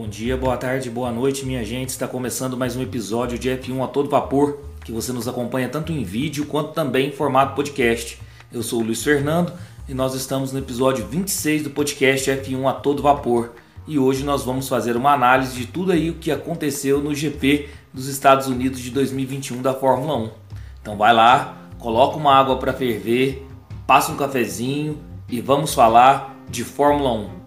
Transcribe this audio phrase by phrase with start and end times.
[0.00, 1.90] Bom dia, boa tarde, boa noite, minha gente.
[1.90, 5.92] Está começando mais um episódio de F1 a todo vapor, que você nos acompanha tanto
[5.92, 8.18] em vídeo quanto também em formato podcast.
[8.50, 9.52] Eu sou o Luiz Fernando
[9.86, 13.52] e nós estamos no episódio 26 do podcast F1 a todo vapor.
[13.86, 17.68] E hoje nós vamos fazer uma análise de tudo aí o que aconteceu no GP
[17.92, 20.30] dos Estados Unidos de 2021 da Fórmula 1.
[20.80, 23.46] Então vai lá, coloca uma água para ferver,
[23.86, 27.39] passa um cafezinho e vamos falar de Fórmula 1.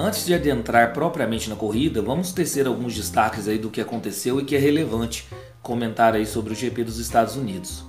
[0.00, 4.44] Antes de adentrar propriamente na corrida, vamos tecer alguns destaques aí do que aconteceu e
[4.44, 5.26] que é relevante
[5.60, 7.84] comentar aí sobre o GP dos Estados Unidos.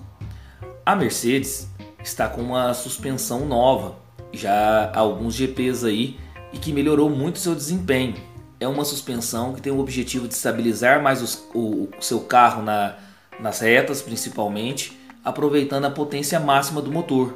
[0.84, 1.70] A Mercedes
[2.04, 3.95] está com uma suspensão nova,
[4.34, 6.18] já há alguns GPs aí,
[6.52, 8.16] e que melhorou muito seu desempenho.
[8.60, 12.63] É uma suspensão que tem o objetivo de estabilizar mais os, o, o seu carro
[12.63, 12.96] na,
[13.40, 17.35] nas retas, principalmente, aproveitando a potência máxima do motor.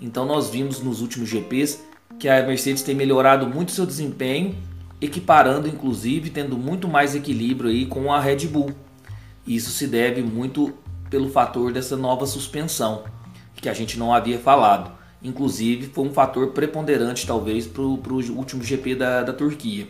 [0.00, 1.80] Então nós vimos nos últimos GPs
[2.18, 4.56] que a Mercedes tem melhorado muito seu desempenho,
[5.00, 8.72] equiparando inclusive, tendo muito mais equilíbrio aí com a Red Bull.
[9.46, 10.72] Isso se deve muito
[11.10, 13.04] pelo fator dessa nova suspensão,
[13.54, 14.90] que a gente não havia falado.
[15.22, 17.98] Inclusive, foi um fator preponderante, talvez, para o
[18.36, 19.86] último GP da, da Turquia.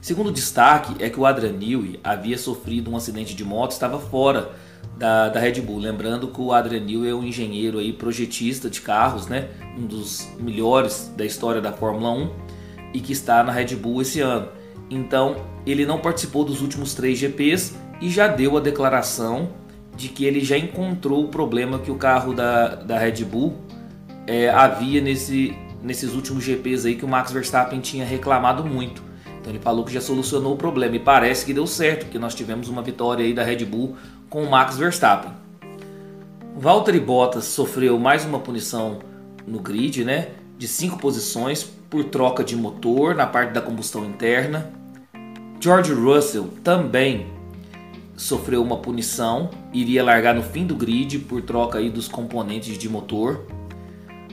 [0.00, 4.50] Segundo destaque é que o Adrian Newey havia sofrido um acidente de moto, estava fora
[4.96, 5.78] da, da Red Bull.
[5.78, 9.48] Lembrando que o Adrian Newey é um engenheiro aí, projetista de carros, né?
[9.78, 12.30] um dos melhores da história da Fórmula 1
[12.92, 14.48] e que está na Red Bull esse ano.
[14.90, 19.50] Então ele não participou dos últimos três GPs e já deu a declaração
[19.96, 23.56] de que ele já encontrou o problema que o carro da, da Red Bull
[24.26, 29.02] é, havia nesse, nesses últimos GPs aí que o Max Verstappen tinha reclamado muito.
[29.40, 32.34] Então ele falou que já solucionou o problema e parece que deu certo, porque nós
[32.34, 33.96] tivemos uma vitória aí da Red Bull
[34.30, 35.32] com Max Verstappen.
[36.56, 39.00] Valtteri Bottas sofreu mais uma punição
[39.44, 44.70] no grid, né, de cinco posições por troca de motor na parte da combustão interna.
[45.58, 47.26] George Russell também
[48.16, 52.88] sofreu uma punição, iria largar no fim do grid por troca aí dos componentes de
[52.88, 53.44] motor.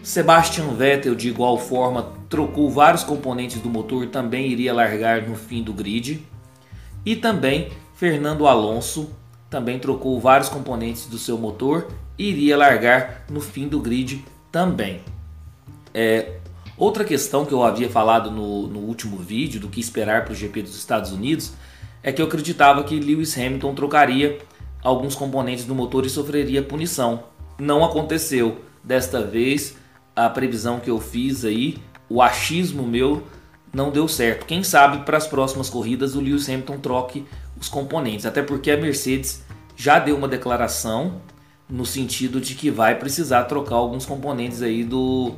[0.03, 5.63] Sebastian Vettel, de igual forma, trocou vários componentes do motor, também iria largar no fim
[5.63, 6.23] do grid.
[7.03, 9.09] E também Fernando Alonso
[9.49, 11.87] também trocou vários componentes do seu motor
[12.17, 15.01] e iria largar no fim do grid também.
[15.93, 16.33] É,
[16.77, 20.35] outra questão que eu havia falado no, no último vídeo do que esperar para o
[20.35, 21.53] GP dos Estados Unidos
[22.03, 24.39] é que eu acreditava que Lewis Hamilton trocaria
[24.83, 27.23] alguns componentes do motor e sofreria punição.
[27.59, 28.61] Não aconteceu.
[28.83, 29.75] Desta vez
[30.15, 31.77] a previsão que eu fiz aí,
[32.09, 33.23] o achismo meu
[33.73, 34.45] não deu certo.
[34.45, 37.25] Quem sabe para as próximas corridas o Lewis Hamilton troque
[37.59, 39.43] os componentes, até porque a Mercedes
[39.75, 41.21] já deu uma declaração
[41.69, 45.33] no sentido de que vai precisar trocar alguns componentes aí do,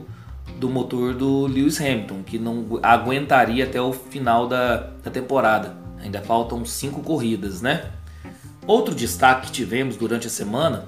[0.57, 5.77] do motor do Lewis Hamilton, que não aguentaria até o final da, da temporada.
[5.97, 7.91] Ainda faltam cinco corridas, né?
[8.65, 10.85] Outro destaque que tivemos durante a semana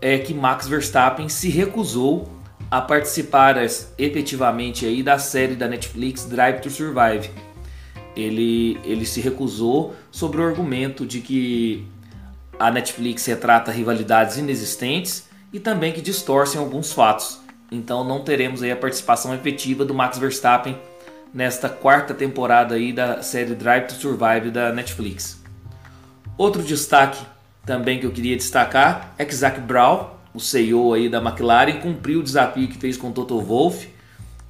[0.00, 2.39] é que Max Verstappen se recusou
[2.70, 3.56] a participar
[3.98, 7.30] efetivamente aí da série da Netflix Drive to Survive.
[8.14, 11.86] Ele, ele se recusou sobre o argumento de que
[12.58, 17.40] a Netflix retrata rivalidades inexistentes e também que distorcem alguns fatos.
[17.72, 20.78] Então não teremos aí a participação efetiva do Max Verstappen
[21.32, 25.40] nesta quarta temporada aí da série Drive to Survive da Netflix.
[26.36, 27.24] Outro destaque
[27.64, 32.20] também que eu queria destacar é que Zac Brown o CEO aí da McLaren, cumpriu
[32.20, 33.88] o desafio que fez com Toto Wolff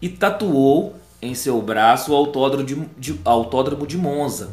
[0.00, 4.50] e tatuou em seu braço o autódromo de, de autódromo de Monza,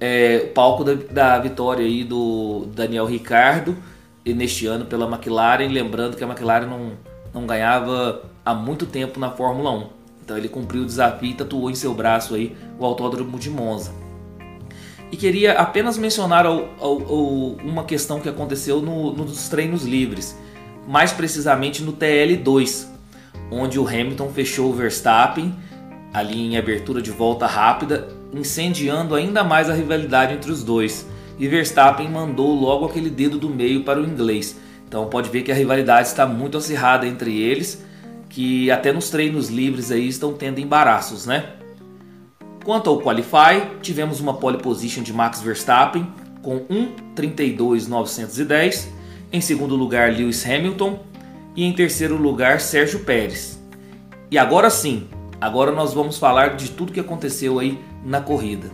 [0.00, 3.76] é, palco da, da, vitória aí do Daniel Ricardo
[4.24, 6.92] neste ano pela McLaren, lembrando que a McLaren não,
[7.32, 9.86] não ganhava há muito tempo na Fórmula 1.
[10.24, 13.92] Então ele cumpriu o desafio e tatuou em seu braço aí o autódromo de Monza.
[15.12, 17.28] E queria apenas mencionar ao, ao, ao,
[17.62, 20.36] uma questão que aconteceu no, nos treinos livres
[20.86, 22.86] mais precisamente no TL2,
[23.50, 25.54] onde o Hamilton fechou o Verstappen
[26.12, 31.04] ali em abertura de volta rápida, incendiando ainda mais a rivalidade entre os dois.
[31.38, 34.56] E Verstappen mandou logo aquele dedo do meio para o inglês.
[34.86, 37.84] Então pode ver que a rivalidade está muito acirrada entre eles,
[38.28, 41.54] que até nos treinos livres aí estão tendo embaraços, né?
[42.64, 46.06] Quanto ao Qualify, tivemos uma pole position de Max Verstappen
[46.42, 48.93] com 1:32.910
[49.34, 51.00] em segundo lugar, Lewis Hamilton.
[51.56, 53.60] E em terceiro lugar, Sérgio Pérez.
[54.30, 55.08] E agora sim,
[55.40, 58.70] agora nós vamos falar de tudo que aconteceu aí na corrida.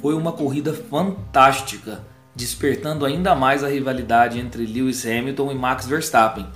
[0.00, 2.02] Foi uma corrida fantástica,
[2.34, 6.46] despertando ainda mais a rivalidade entre Lewis Hamilton e Max Verstappen.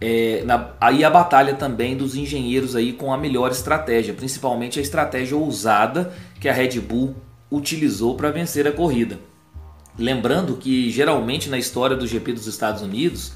[0.00, 4.82] É, na, aí a batalha também dos engenheiros aí com a melhor estratégia, principalmente a
[4.82, 7.16] estratégia ousada que a Red Bull
[7.50, 9.18] utilizou para vencer a corrida.
[10.00, 13.34] Lembrando que geralmente na história do GP dos Estados Unidos,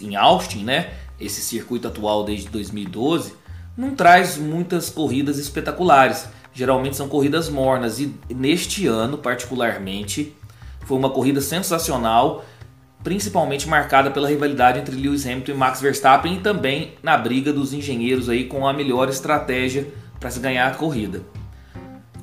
[0.00, 3.34] em Austin, né, esse circuito atual desde 2012,
[3.76, 6.28] não traz muitas corridas espetaculares.
[6.54, 10.36] Geralmente são corridas mornas e neste ano, particularmente,
[10.86, 12.44] foi uma corrida sensacional,
[13.02, 17.72] principalmente marcada pela rivalidade entre Lewis Hamilton e Max Verstappen e também na briga dos
[17.72, 19.88] engenheiros aí com a melhor estratégia
[20.20, 21.22] para se ganhar a corrida.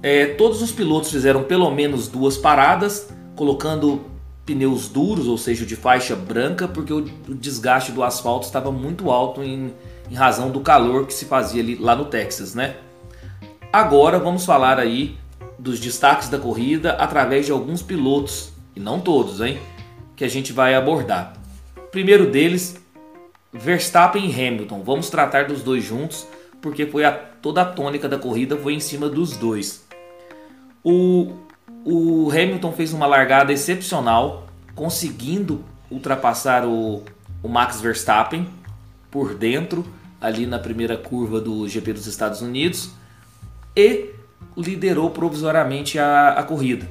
[0.01, 4.01] É, todos os pilotos fizeram pelo menos duas paradas, colocando
[4.45, 9.43] pneus duros, ou seja, de faixa branca, porque o, desgaste do asfalto estava muito alto
[9.43, 9.73] em,
[10.09, 12.75] em razão do calor que se fazia ali, lá no Texas, né?
[13.73, 15.17] Agora vamos falar aí
[15.57, 19.59] dos destaques da corrida através de alguns pilotos, e não todos, hein?
[20.15, 21.33] Que a gente vai abordar.
[21.91, 22.79] Primeiro deles,
[23.51, 24.83] Verstappen e Hamilton.
[24.83, 26.27] Vamos tratar dos dois juntos,
[26.61, 29.85] porque foi a, toda a tônica da corrida foi em cima dos dois.
[30.83, 31.33] O,
[31.85, 37.03] o Hamilton fez uma largada excepcional, conseguindo ultrapassar o,
[37.43, 38.47] o Max Verstappen
[39.11, 39.85] por dentro,
[40.19, 42.89] ali na primeira curva do GP dos Estados Unidos,
[43.75, 44.09] e
[44.57, 46.89] liderou provisoriamente a, a corrida.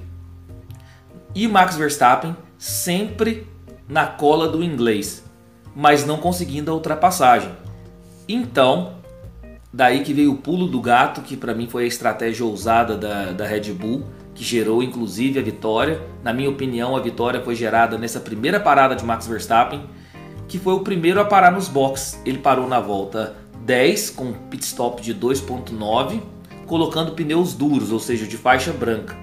[1.34, 3.48] E Max Verstappen sempre
[3.88, 5.24] na cola do inglês,
[5.74, 7.50] mas não conseguindo a ultrapassagem.
[8.28, 8.94] Então,
[9.72, 13.32] daí que veio o pulo do gato, que para mim foi a estratégia ousada da,
[13.32, 16.02] da Red Bull que gerou inclusive a vitória.
[16.22, 19.84] Na minha opinião, a vitória foi gerada nessa primeira parada de Max Verstappen,
[20.48, 22.20] que foi o primeiro a parar nos boxes.
[22.26, 26.20] Ele parou na volta 10 com pit stop de 2.9,
[26.66, 29.16] colocando pneus duros, ou seja, de faixa branca.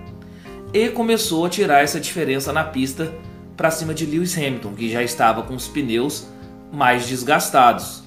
[0.73, 3.13] E começou a tirar essa diferença na pista
[3.57, 6.27] para cima de Lewis Hamilton, que já estava com os pneus
[6.71, 8.01] mais desgastados.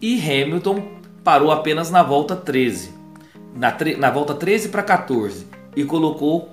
[0.00, 0.82] E Hamilton
[1.22, 2.96] parou apenas na volta 13.
[3.54, 6.50] Na, na volta 13 para 14 e colocou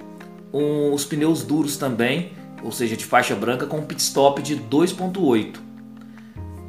[0.53, 2.33] um, os pneus duros também,
[2.63, 5.55] ou seja, de faixa branca com um pit stop de 2.8.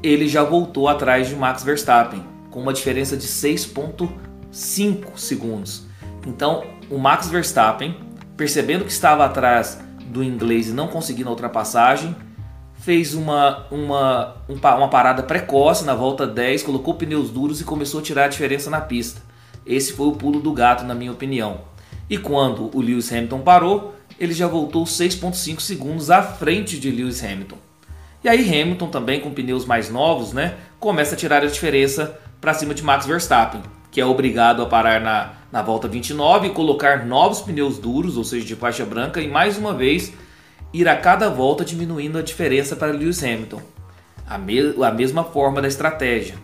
[0.03, 5.85] Ele já voltou atrás de Max Verstappen com uma diferença de 6.5 segundos.
[6.27, 7.95] Então, o Max Verstappen,
[8.39, 12.17] percebendo que estava atrás do inglês e não conseguindo a ultrapassagem,
[12.73, 18.03] fez uma, uma, uma parada precoce na volta 10, colocou pneus duros e começou a
[18.03, 19.21] tirar a diferença na pista.
[19.67, 21.76] Esse foi o pulo do gato, na minha opinião.
[22.09, 27.23] E quando o Lewis Hamilton parou, ele já voltou 6,5 segundos à frente de Lewis
[27.23, 27.59] Hamilton.
[28.25, 32.55] E aí Hamilton também com pneus mais novos, né, começa a tirar a diferença para
[32.55, 37.05] cima de Max Verstappen, que é obrigado a parar na, na volta 29 e colocar
[37.05, 40.13] novos pneus duros, ou seja, de faixa branca, e mais uma vez
[40.73, 43.63] ir a cada volta diminuindo a diferença para Lewis Hamilton.
[44.29, 46.35] A, me a mesma forma da estratégia.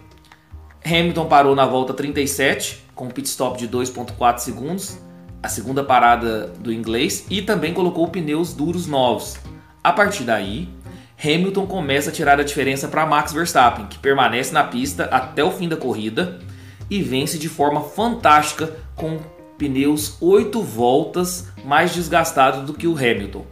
[0.85, 4.99] Hamilton parou na volta 37 com um pit stop de 2.4 segundos
[5.43, 9.37] a segunda parada do inglês e também colocou pneus duros novos.
[9.83, 10.69] A partir daí,
[11.23, 15.51] Hamilton começa a tirar a diferença para Max Verstappen, que permanece na pista até o
[15.51, 16.39] fim da corrida
[16.89, 19.19] e vence de forma fantástica com
[19.59, 23.47] pneus 8 voltas mais desgastados do que o Hamilton.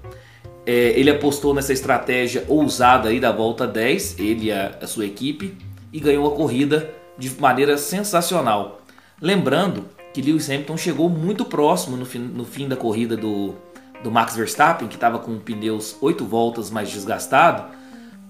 [0.67, 5.07] É, ele apostou nessa estratégia ousada aí da volta 10, ele e a, a sua
[5.07, 5.57] equipe,
[5.93, 8.83] e ganhou a corrida de maneira sensacional.
[9.21, 13.55] Lembrando que Lewis Hamilton chegou muito próximo no fim, no fim da corrida do,
[14.03, 17.65] do Max Verstappen, que estava com pneus 8 voltas mais desgastado,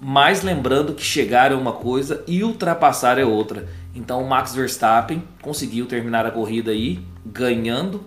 [0.01, 3.69] mas lembrando que chegar é uma coisa e ultrapassar é outra.
[3.95, 8.05] Então o Max Verstappen conseguiu terminar a corrida aí ganhando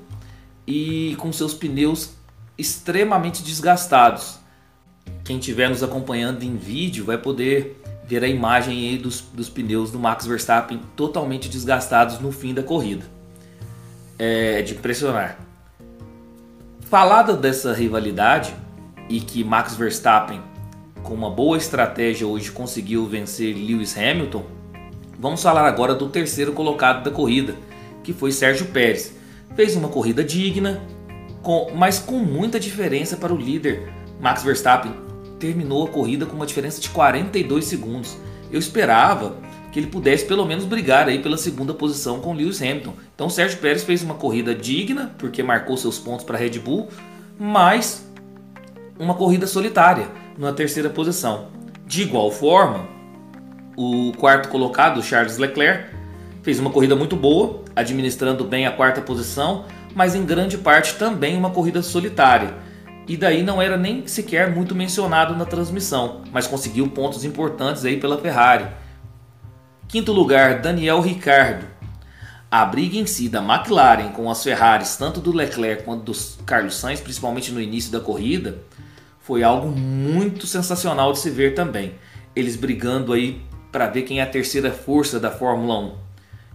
[0.65, 2.15] e com seus pneus
[2.58, 4.39] extremamente desgastados.
[5.24, 9.92] Quem estiver nos acompanhando em vídeo vai poder ver a imagem aí dos, dos pneus
[9.92, 13.06] do Max Verstappen totalmente desgastados no fim da corrida
[14.17, 15.38] é de impressionar.
[16.82, 18.53] Falada dessa rivalidade
[19.10, 20.41] e que Max Verstappen,
[21.01, 24.43] com uma boa estratégia hoje, conseguiu vencer Lewis Hamilton,
[25.20, 27.55] vamos falar agora do terceiro colocado da corrida,
[28.03, 29.15] que foi Sérgio Pérez.
[29.55, 30.82] Fez uma corrida digna,
[31.41, 34.93] com, mas com muita diferença para o líder Max Verstappen.
[35.39, 38.17] Terminou a corrida com uma diferença de 42 segundos.
[38.51, 39.36] Eu esperava
[39.74, 42.94] que ele pudesse pelo menos brigar aí pela segunda posição com Lewis Hamilton.
[43.15, 46.89] Então Sérgio Pérez fez uma corrida digna, porque marcou seus pontos para a Red Bull,
[47.39, 48.08] mas
[49.00, 51.48] uma corrida solitária na terceira posição.
[51.88, 52.86] De igual forma,
[53.75, 55.96] o quarto colocado, Charles Leclerc,
[56.44, 59.65] fez uma corrida muito boa, administrando bem a quarta posição,
[59.96, 62.53] mas em grande parte também uma corrida solitária.
[63.08, 67.98] E daí não era nem sequer muito mencionado na transmissão, mas conseguiu pontos importantes aí
[68.00, 68.82] pela Ferrari
[69.93, 71.67] Quinto lugar, Daniel Ricardo.
[72.50, 76.77] A briga em si da McLaren com as Ferraris, tanto do Leclerc quanto do Carlos
[76.77, 78.57] Sainz, principalmente no início da corrida,
[79.19, 81.93] foi algo muito sensacional de se ver também.
[82.35, 83.39] Eles brigando aí
[83.71, 85.95] para ver quem é a terceira força da Fórmula 1.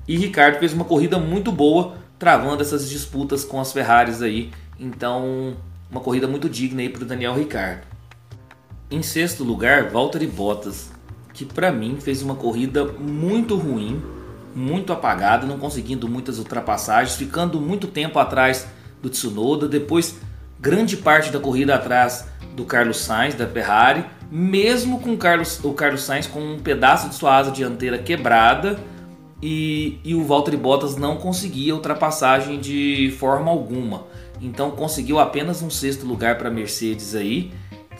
[0.08, 4.50] E Ricardo fez uma corrida muito boa, travando essas disputas com as Ferraris aí.
[4.80, 5.56] Então,
[5.88, 7.86] uma corrida muito digna aí para o Daniel Ricardo.
[8.90, 10.90] Em sexto lugar, Valtteri Bottas,
[11.38, 14.02] que para mim fez uma corrida muito ruim,
[14.56, 18.66] muito apagada, não conseguindo muitas ultrapassagens, ficando muito tempo atrás
[19.00, 20.18] do Tsunoda, depois
[20.58, 22.26] grande parte da corrida atrás
[22.56, 27.08] do Carlos Sainz da Ferrari, mesmo com o Carlos, o Carlos Sainz com um pedaço
[27.08, 28.76] de sua asa dianteira quebrada
[29.40, 34.08] e, e o Valtteri Bottas não conseguia ultrapassagem de forma alguma.
[34.40, 37.52] Então conseguiu apenas um sexto lugar para a Mercedes aí,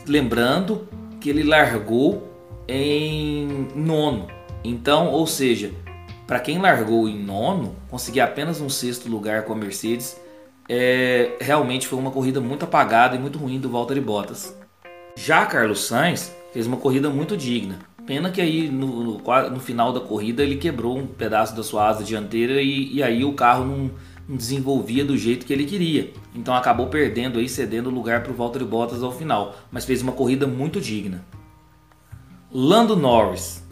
[0.05, 0.89] lembrando
[1.21, 2.28] que ele largou
[2.69, 4.27] em nono.
[4.63, 5.71] Então, ou seja,
[6.27, 10.19] para quem largou em nono, conseguir apenas um sexto lugar com a Mercedes
[10.69, 14.55] é, realmente foi uma corrida muito apagada e muito ruim do Valtteri Bottas.
[15.15, 17.79] Já Carlos Sainz fez uma corrida muito digna.
[18.05, 21.89] Pena que aí no, no, no final da corrida ele quebrou um pedaço da sua
[21.89, 23.91] asa dianteira e, e aí o carro não,
[24.27, 26.13] não, desenvolvia do jeito que ele queria.
[26.35, 29.55] Então acabou perdendo aí, cedendo lugar para o Valtteri Bottas ao final.
[29.71, 31.25] Mas fez uma corrida muito digna.
[32.51, 33.63] Lando Norris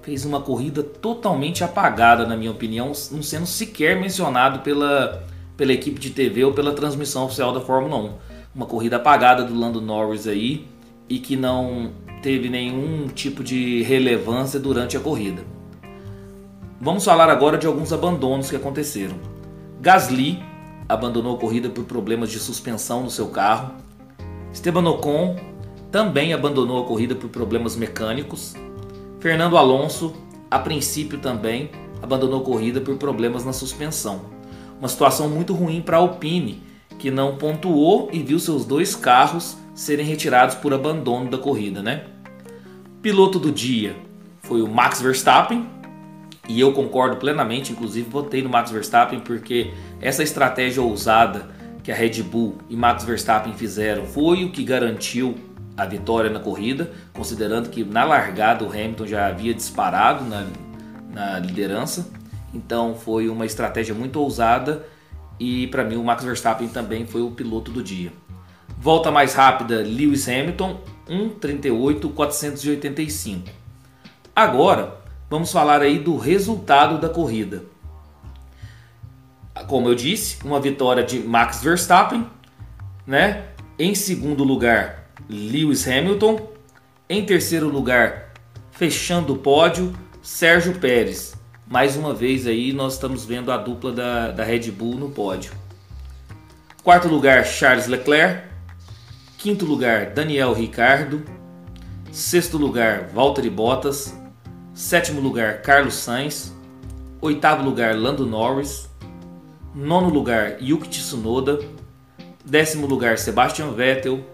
[0.00, 5.98] fez uma corrida totalmente apagada, na minha opinião, não sendo sequer mencionado pela, pela equipe
[5.98, 8.12] de TV ou pela transmissão oficial da Fórmula 1.
[8.54, 10.68] Uma corrida apagada do Lando Norris aí
[11.08, 11.90] e que não
[12.22, 15.42] teve nenhum tipo de relevância durante a corrida.
[16.80, 19.16] Vamos falar agora de alguns abandonos que aconteceram.
[19.80, 20.40] Gasly
[20.88, 23.74] abandonou a corrida por problemas de suspensão no seu carro.
[24.52, 25.34] Esteban Ocon
[25.94, 28.56] também abandonou a corrida por problemas mecânicos.
[29.20, 30.12] Fernando Alonso,
[30.50, 31.70] a princípio também,
[32.02, 34.22] abandonou a corrida por problemas na suspensão.
[34.76, 36.60] Uma situação muito ruim para a Alpine,
[36.98, 42.06] que não pontuou e viu seus dois carros serem retirados por abandono da corrida, né?
[43.00, 43.94] Piloto do dia
[44.40, 45.64] foi o Max Verstappen,
[46.48, 51.50] e eu concordo plenamente, inclusive votei no Max Verstappen porque essa estratégia ousada
[51.84, 56.40] que a Red Bull e Max Verstappen fizeram foi o que garantiu a vitória na
[56.40, 60.46] corrida, considerando que na largada o Hamilton já havia disparado na,
[61.12, 62.08] na liderança.
[62.52, 64.86] Então foi uma estratégia muito ousada
[65.38, 68.12] e para mim o Max Verstappen também foi o piloto do dia.
[68.78, 73.48] Volta mais rápida Lewis Hamilton 1:38.485.
[74.34, 74.96] Agora
[75.28, 77.64] vamos falar aí do resultado da corrida.
[79.66, 82.26] Como eu disse, uma vitória de Max Verstappen,
[83.06, 83.46] né?
[83.78, 86.40] Em segundo lugar, Lewis Hamilton.
[87.08, 88.32] Em terceiro lugar,
[88.70, 91.34] fechando o pódio, Sérgio Pérez.
[91.66, 95.52] Mais uma vez aí nós estamos vendo a dupla da, da Red Bull no pódio.
[96.82, 98.42] Quarto lugar, Charles Leclerc.
[99.38, 101.22] Quinto lugar, Daniel Ricardo.
[102.12, 104.14] Sexto lugar, Valtteri Bottas.
[104.74, 106.52] Sétimo lugar, Carlos Sainz.
[107.20, 108.88] Oitavo lugar, Lando Norris.
[109.74, 111.58] Nono lugar, Yuki Tsunoda.
[112.44, 114.24] Décimo lugar, Sebastian Vettel.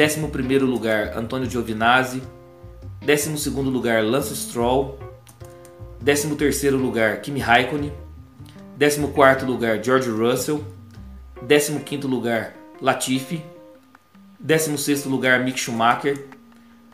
[0.00, 2.22] Décimo primeiro lugar, Antônio Giovinazzi.
[3.04, 4.98] Décimo segundo lugar, Lance Stroll.
[6.02, 7.92] 13 terceiro lugar, Kimi Raikkonen.
[8.78, 10.64] 14 quarto lugar, George Russell.
[11.46, 13.44] 15 quinto lugar, Latifi.
[14.38, 16.28] 16 sexto lugar, Mick Schumacher.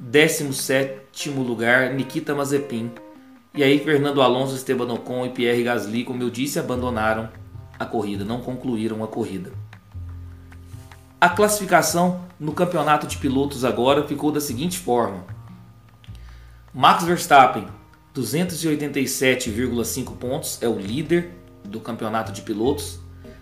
[0.01, 2.91] 17 sétimo lugar, Nikita Mazepin.
[3.55, 7.29] E aí, Fernando Alonso, Esteban Ocon e Pierre Gasly, como eu disse, abandonaram
[7.79, 9.53] a corrida, não concluíram a corrida.
[11.21, 15.25] A classificação no campeonato de pilotos agora ficou da seguinte forma:
[16.73, 17.67] Max Verstappen
[18.17, 21.33] 287,5 pontos, é o líder
[21.65, 22.99] do campeonato de pilotos.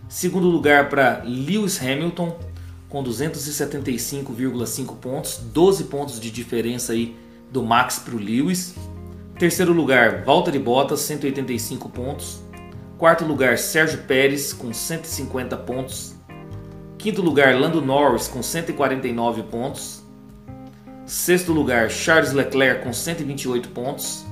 [0.09, 2.37] Segundo lugar para Lewis Hamilton,
[2.89, 7.17] com 275,5 pontos, 12 pontos de diferença aí
[7.51, 8.75] do Max para o Lewis.
[9.39, 12.43] Terceiro lugar, Valtteri Bottas, 185 pontos.
[12.99, 16.14] Quarto lugar, Sérgio Pérez, com 150 pontos.
[17.05, 20.03] Quinto lugar, Lando Norris, com 149 pontos.
[21.05, 24.25] Sexto lugar, Charles Leclerc, com 128 pontos.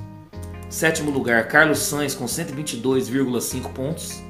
[0.71, 4.23] Sétimo lugar, Carlos Sainz com 122,5 pontos.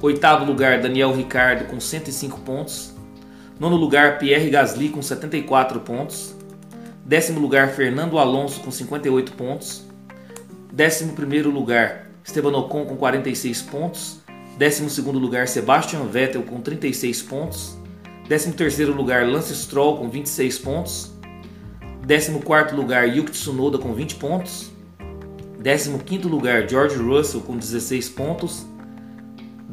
[0.00, 2.94] Oitavo lugar, Daniel Ricardo com 105 pontos.
[3.58, 6.34] Nono lugar, Pierre Gasly com 74 pontos.
[7.04, 9.84] Décimo lugar, Fernando Alonso com 58 pontos.
[10.72, 14.19] Décimo primeiro lugar, Esteban Ocon com 46 pontos.
[14.60, 17.78] Décimo segundo lugar, Sebastian Vettel com 36 pontos.
[18.28, 21.10] Décimo terceiro lugar, Lance Stroll com 26 pontos.
[22.04, 24.70] Décimo quarto lugar, Yuki Tsunoda com 20 pontos.
[25.62, 28.66] 15º lugar, George Russell com 16 pontos.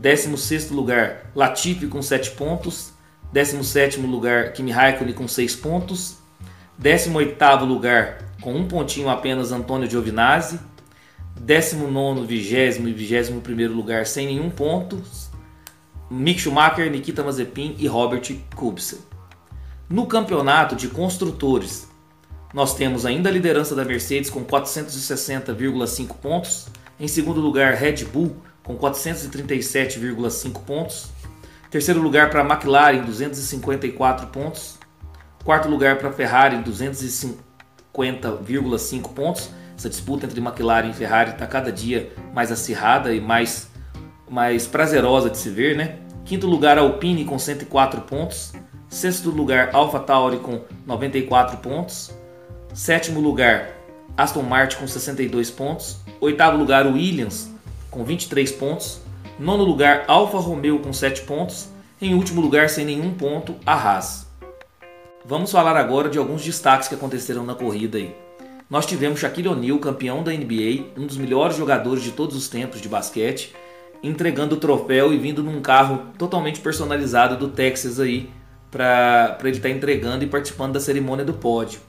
[0.01, 2.93] 16º lugar, Latifi com 7 pontos.
[3.33, 6.15] 17º lugar, Kimi Raikkonen com 6 pontos.
[6.81, 10.57] 18º lugar, com um pontinho apenas, Antônio Giovinazzi.
[11.45, 15.01] 19º, 20 e 21º lugar sem nenhum ponto.
[16.09, 18.97] Mick Schumacher, Nikita Mazepin e Robert Kubica.
[19.89, 21.87] No campeonato de construtores,
[22.53, 26.67] nós temos ainda a liderança da Mercedes com 460,5 pontos.
[26.99, 31.07] Em segundo lugar, Red Bull com 437,5 pontos.
[31.69, 34.77] Terceiro lugar para McLaren, 254 pontos.
[35.43, 39.49] Quarto lugar para Ferrari, 250,5 pontos.
[39.77, 43.69] Essa disputa entre McLaren e Ferrari está cada dia mais acirrada e mais,
[44.27, 45.99] mais prazerosa de se ver, né?
[46.25, 48.53] Quinto lugar, Alpine com 104 pontos.
[48.89, 52.11] Sexto lugar, AlphaTauri com 94 pontos.
[52.73, 53.69] Sétimo lugar,
[54.17, 55.97] Aston Martin com 62 pontos.
[56.19, 57.51] Oitavo lugar, Williams
[57.91, 58.99] com 23 pontos.
[59.37, 61.69] Nono lugar, Alfa Romeo com 7 pontos.
[62.01, 64.25] Em último lugar, sem nenhum ponto, a Haas.
[65.23, 68.26] Vamos falar agora de alguns destaques que aconteceram na corrida aí.
[68.69, 72.81] Nós tivemos Shaquille O'Neal, campeão da NBA, um dos melhores jogadores de todos os tempos
[72.81, 73.55] de basquete,
[74.03, 78.29] entregando o troféu e vindo num carro totalmente personalizado do Texas aí
[78.69, 81.79] para ele estar tá entregando e participando da cerimônia do pódio.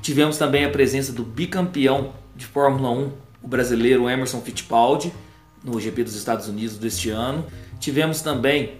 [0.00, 5.12] Tivemos também a presença do bicampeão de Fórmula 1, o brasileiro Emerson Fittipaldi,
[5.64, 7.44] no GP dos Estados Unidos deste ano.
[7.80, 8.74] Tivemos também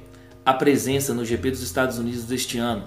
[0.47, 2.85] a presença no GP dos Estados Unidos deste ano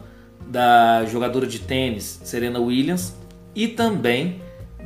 [0.47, 3.13] da jogadora de tênis Serena Williams
[3.57, 4.41] e também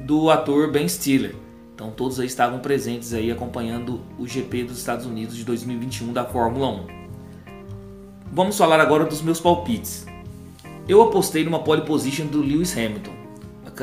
[0.08, 1.36] do ator Ben Stiller.
[1.76, 6.24] Então todos aí estavam presentes aí acompanhando o GP dos Estados Unidos de 2021 da
[6.24, 6.88] Fórmula 1.
[8.32, 10.06] Vamos falar agora dos meus palpites.
[10.88, 13.22] Eu apostei numa pole position do Lewis Hamilton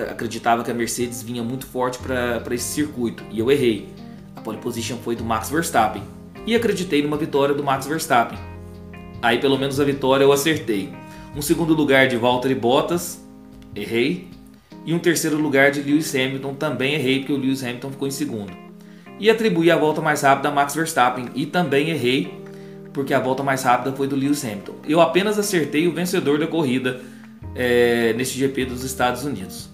[0.03, 3.89] acreditava que a Mercedes vinha muito forte para esse circuito e eu errei.
[4.37, 6.03] A pole position foi do Max Verstappen
[6.47, 8.39] e acreditei numa vitória do Max Verstappen.
[9.21, 10.93] Aí pelo menos a vitória eu acertei.
[11.35, 13.21] Um segundo lugar de Valtteri Bottas,
[13.75, 14.29] errei.
[14.85, 18.11] E um terceiro lugar de Lewis Hamilton, também errei porque o Lewis Hamilton ficou em
[18.11, 18.53] segundo.
[19.21, 22.33] E atribuí a volta mais rápida a Max Verstappen e também errei
[22.93, 24.75] porque a volta mais rápida foi do Lewis Hamilton.
[24.87, 27.01] Eu apenas acertei o vencedor da corrida
[27.55, 29.69] é, neste GP dos Estados Unidos.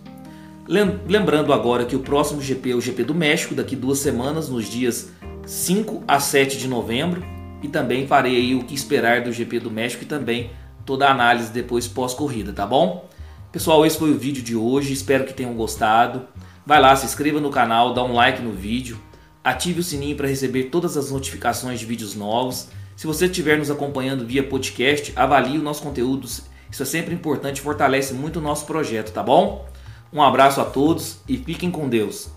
[0.66, 4.68] Lembrando agora que o próximo GP é o GP do México, daqui duas semanas, nos
[4.68, 5.10] dias
[5.46, 7.22] 5 a 7 de novembro.
[7.62, 10.50] E também farei aí o que esperar do GP do México e também
[10.84, 13.08] toda a análise depois pós-corrida, tá bom?
[13.54, 16.26] Pessoal, esse foi o vídeo de hoje, espero que tenham gostado.
[16.66, 19.00] Vai lá, se inscreva no canal, dá um like no vídeo,
[19.44, 22.66] ative o sininho para receber todas as notificações de vídeos novos.
[22.96, 26.26] Se você estiver nos acompanhando via podcast, avalie o nosso conteúdo.
[26.26, 29.68] Isso é sempre importante, fortalece muito o nosso projeto, tá bom?
[30.12, 32.32] Um abraço a todos e fiquem com Deus.